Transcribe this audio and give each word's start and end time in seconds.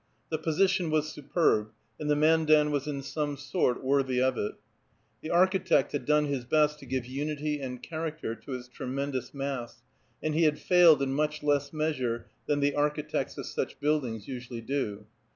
The 0.31 0.39
position 0.39 0.89
was 0.89 1.11
superb, 1.11 1.69
and 1.99 2.09
the 2.09 2.15
Mandan 2.15 2.71
was 2.71 2.87
in 2.87 3.03
some 3.03 3.37
sort 3.37 3.83
worthy 3.83 4.19
of 4.19 4.35
it. 4.35 4.53
The 5.21 5.29
architect 5.29 5.91
had 5.91 6.05
done 6.05 6.25
his 6.25 6.43
best 6.43 6.79
to 6.79 6.87
give 6.87 7.05
unity 7.05 7.59
and 7.61 7.83
character 7.83 8.33
to 8.33 8.53
its 8.55 8.67
tremendous 8.67 9.31
mass, 9.31 9.83
and 10.23 10.33
he 10.33 10.45
had 10.45 10.57
failed 10.57 11.03
in 11.03 11.13
much 11.13 11.43
less 11.43 11.71
measure 11.71 12.25
than 12.47 12.61
the 12.61 12.73
architects 12.73 13.37
of 13.37 13.45
such 13.45 13.79
buildings 13.79 14.27
usually 14.27 14.61
do. 14.61 15.05